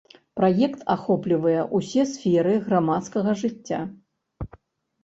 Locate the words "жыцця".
3.45-3.79